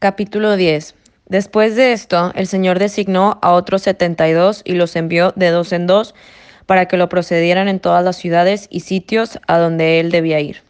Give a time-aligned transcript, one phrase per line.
[0.00, 0.94] Capítulo 10.
[1.26, 5.50] Después de esto, el Señor designó a otros setenta y dos y los envió de
[5.50, 6.14] dos en dos
[6.66, 10.62] para que lo procedieran en todas las ciudades y sitios a donde él debía ir.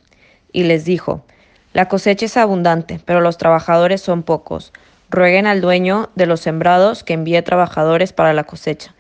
[0.51, 1.27] Y les dijo,
[1.75, 4.73] La cosecha es abundante, pero los trabajadores son pocos.
[5.11, 8.95] Rueguen al dueño de los sembrados que envíe trabajadores para la cosecha.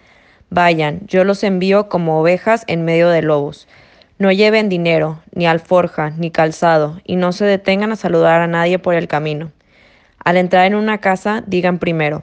[0.51, 3.67] Vayan, yo los envío como ovejas en medio de lobos.
[4.19, 8.79] No lleven dinero, ni alforja, ni calzado, y no se detengan a saludar a nadie
[8.79, 9.53] por el camino.
[10.29, 12.23] Al entrar en una casa, digan primero,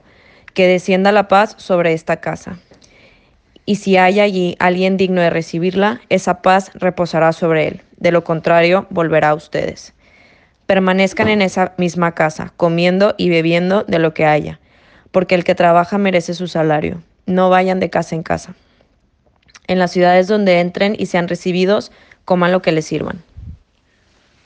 [0.54, 2.60] que descienda la paz sobre esta casa.
[3.66, 7.82] Y si hay allí alguien digno de recibirla, esa paz reposará sobre él.
[7.98, 9.96] De lo contrario, volverá a ustedes.
[10.68, 14.60] Permanezcan en esa misma casa, comiendo y bebiendo de lo que haya,
[15.10, 17.02] porque el que trabaja merece su salario.
[17.26, 18.54] No vayan de casa en casa.
[19.66, 21.92] En las ciudades donde entren y sean recibidos,
[22.24, 23.24] coman lo que les sirvan.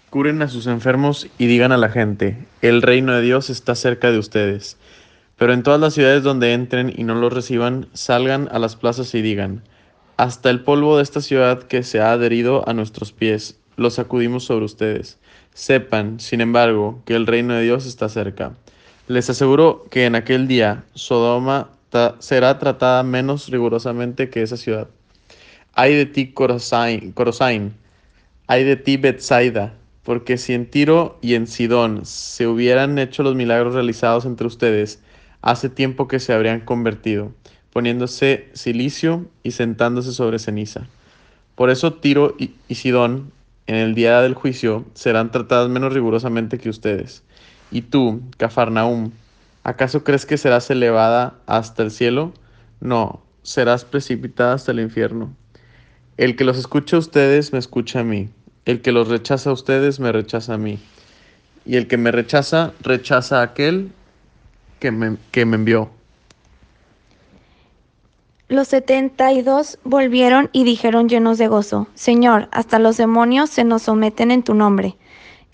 [0.10, 4.10] Curen a sus enfermos y digan a la gente, el reino de Dios está cerca
[4.10, 4.76] de ustedes.
[5.38, 9.14] Pero en todas las ciudades donde entren y no los reciban, salgan a las plazas
[9.14, 9.62] y digan,
[10.18, 14.46] hasta el polvo de esta ciudad que se ha adherido a nuestros pies, lo sacudimos
[14.46, 15.20] sobre ustedes.
[15.54, 18.54] Sepan, sin embargo, que el reino de Dios está cerca.
[19.08, 21.70] Les aseguro que en aquel día Sodoma
[22.18, 24.88] será tratada menos rigurosamente que esa ciudad.
[25.74, 27.14] Hay de ti Corosain,
[28.48, 29.74] hay de ti Bethsaida,
[30.10, 35.04] porque si en Tiro y en Sidón se hubieran hecho los milagros realizados entre ustedes,
[35.44, 37.32] hace tiempo que se habrían convertido,
[37.72, 40.88] poniéndose silicio y sentándose sobre ceniza.
[41.54, 43.32] Por eso Tiro y, Sidón,
[43.68, 47.22] en el día del juicio, serán tratadas menos rigurosamente que ustedes.
[47.70, 49.12] Y tú, Cafarnaum,
[49.64, 52.34] ¿acaso crees que serás elevada hasta el cielo?
[52.80, 55.36] No, serás precipitada hasta el infierno.
[56.18, 58.30] El que los escucha a ustedes me escucha a mí.
[58.66, 60.80] El que los rechaza a ustedes me rechaza a mí.
[61.66, 63.92] Y el que me rechaza, rechaza a aquel
[64.80, 65.90] que me, que me envió.
[68.48, 73.64] Los setenta y dos volvieron y dijeron llenos de gozo, Señor, hasta los demonios se
[73.64, 74.98] nos someten en tu nombre.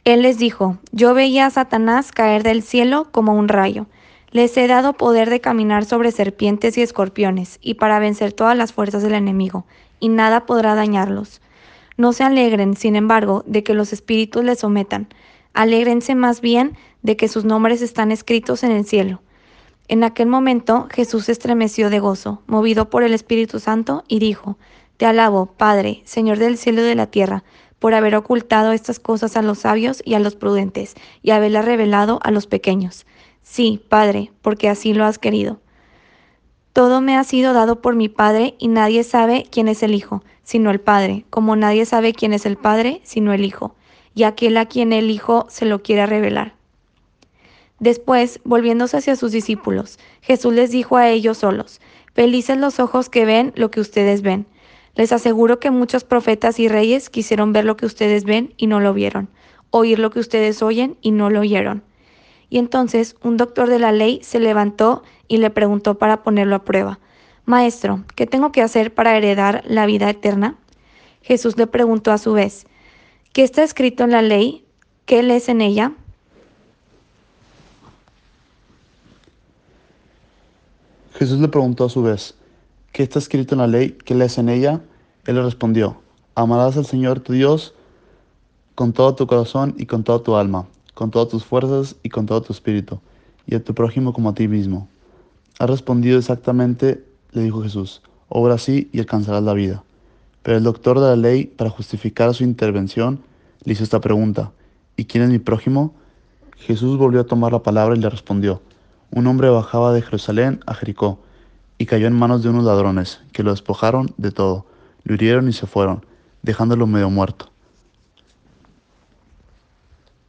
[0.05, 3.87] Él les dijo, Yo veía a Satanás caer del cielo como un rayo.
[4.31, 8.71] Les he dado poder de caminar sobre serpientes y escorpiones, y para vencer todas las
[8.71, 9.65] fuerzas del enemigo,
[9.99, 11.41] y nada podrá dañarlos.
[11.97, 15.07] No se alegren, sin embargo, de que los espíritus les sometan.
[15.53, 19.21] Alégrense más bien de que sus nombres están escritos en el cielo.
[19.87, 24.57] En aquel momento Jesús estremeció de gozo, movido por el Espíritu Santo, y dijo,
[24.97, 27.43] Te alabo, Padre, Señor del cielo y de la tierra,
[27.79, 32.19] por haber ocultado estas cosas a los sabios y a los prudentes, y haberlas revelado
[32.23, 33.05] a los pequeños.
[33.43, 35.59] Sí, Padre, porque así lo has querido.
[36.75, 40.25] Todo me ha sido dado por mi Padre, y nadie sabe quién es el Hijo,
[40.43, 43.75] sino el Padre, como nadie sabe quién es el Padre, sino el Hijo,
[44.13, 46.53] y aquel a quien el Hijo se lo quiere revelar.
[47.79, 51.79] Después, volviéndose hacia sus discípulos, Jesús les dijo a ellos solos,
[52.13, 54.45] Felices los ojos que ven lo que ustedes ven.
[54.95, 58.81] Les aseguro que muchos profetas y reyes quisieron ver lo que ustedes ven y no
[58.81, 59.29] lo vieron,
[59.69, 61.83] oír lo que ustedes oyen y no lo oyeron.
[62.49, 66.63] Y entonces un doctor de la ley se levantó y le preguntó para ponerlo a
[66.63, 66.99] prueba,
[67.45, 70.55] Maestro, ¿qué tengo que hacer para heredar la vida eterna?
[71.21, 72.65] Jesús le preguntó a su vez,
[73.33, 74.65] ¿qué está escrito en la ley?
[75.05, 75.91] ¿Qué lees en ella?
[81.13, 82.35] Jesús le preguntó a su vez,
[82.91, 83.97] ¿qué está escrito en la ley?
[84.03, 84.81] ¿Qué lees en ella?
[85.25, 86.01] Él le respondió,
[86.35, 87.73] amarás al Señor tu Dios
[88.75, 92.25] con todo tu corazón y con toda tu alma, con todas tus fuerzas y con
[92.25, 92.99] todo tu espíritu,
[93.45, 94.87] y a tu prójimo como a ti mismo.
[95.59, 99.83] Ha respondido exactamente le dijo Jesús, obra así y alcanzarás la vida.
[100.41, 103.19] Pero el doctor de la ley, para justificar su intervención,
[103.63, 104.51] le hizo esta pregunta,
[104.95, 105.93] ¿y quién es mi prójimo?
[106.57, 108.61] Jesús volvió a tomar la palabra y le respondió,
[109.11, 111.19] un hombre bajaba de Jerusalén a Jericó
[111.77, 114.65] y cayó en manos de unos ladrones, que lo despojaron de todo,
[115.03, 116.05] lo hirieron y se fueron,
[116.41, 117.51] dejándolo medio muerto.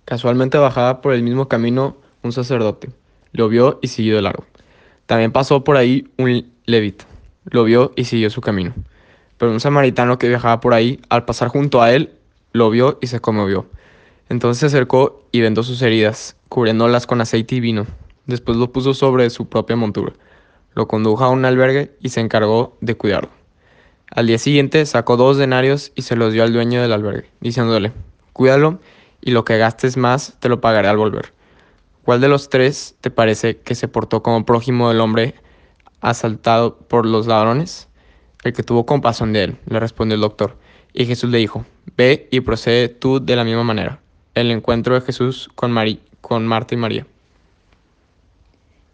[0.07, 2.91] Casualmente bajaba por el mismo camino un sacerdote,
[3.33, 4.45] lo vio y siguió de largo.
[5.07, 7.07] También pasó por ahí un levita.
[7.45, 8.73] Lo vio y siguió su camino.
[9.37, 12.13] Pero un samaritano que viajaba por ahí, al pasar junto a él,
[12.53, 13.67] lo vio y se conmovió.
[14.29, 17.85] Entonces se acercó y vendó sus heridas, cubriéndolas con aceite y vino.
[18.27, 20.13] Después lo puso sobre su propia montura.
[20.75, 23.31] Lo condujo a un albergue y se encargó de cuidarlo.
[24.13, 27.91] Al día siguiente sacó dos denarios y se los dio al dueño del albergue, diciéndole,
[28.33, 28.79] cuídalo
[29.21, 31.33] y lo que gastes más te lo pagaré al volver.
[32.05, 35.35] ¿Cuál de los tres te parece que se portó como prójimo del hombre
[36.01, 37.89] asaltado por los ladrones?
[38.45, 40.57] El que tuvo compasión de él, le respondió el doctor.
[40.93, 41.67] Y Jesús le dijo,
[41.97, 43.99] ve y procede tú de la misma manera.
[44.35, 45.75] El encuentro de Jesús con,
[46.21, 47.07] con Marta y María.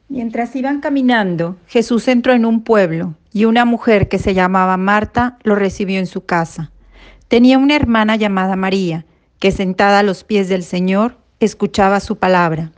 [0.09, 5.39] Mientras iban caminando, Jesús entró en un pueblo y una mujer que se llamaba Marta
[5.43, 6.71] lo recibió en su casa.
[7.29, 9.07] Tenía una hermana llamada María,
[9.43, 12.71] que sentada a los pies del Señor escuchaba su palabra.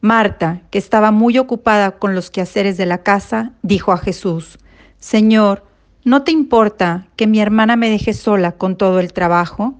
[0.00, 4.58] Marta, que estaba muy ocupada con los quehaceres de la casa, dijo a Jesús,
[4.98, 5.64] Señor,
[6.02, 9.76] ¿no te importa que mi hermana me deje sola con todo el trabajo?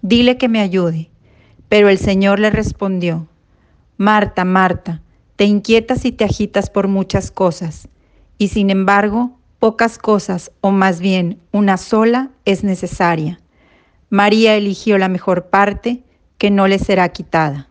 [0.00, 1.10] Dile que me ayude.
[1.68, 3.28] Pero el Señor le respondió,
[3.98, 5.02] Marta, Marta,
[5.36, 7.88] te inquietas y te agitas por muchas cosas,
[8.38, 13.41] y sin embargo, pocas cosas, o más bien una sola, es necesaria.
[14.12, 16.02] María eligió la mejor parte
[16.36, 17.70] que no le será quitada.